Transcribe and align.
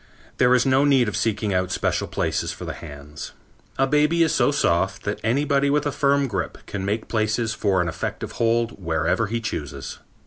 There 0.37 0.55
is 0.55 0.65
no 0.65 0.83
need 0.83 1.07
of 1.07 1.15
seeking 1.15 1.53
out 1.53 1.71
special 1.71 2.07
places 2.07 2.51
for 2.51 2.65
the 2.65 2.73
hands. 2.73 3.33
A 3.77 3.85
baby 3.85 4.23
is 4.23 4.33
so 4.33 4.49
soft 4.49 5.03
that 5.03 5.19
anybody 5.23 5.69
with 5.69 5.85
a 5.85 5.91
firm 5.91 6.25
grip 6.25 6.57
can 6.65 6.83
make 6.83 7.07
places 7.07 7.53
for 7.53 7.81
an 7.81 7.87
effective 7.87 8.31
hold 8.41 8.83
wherever 8.83 9.27
he 9.27 9.39
chooses. 9.39 9.99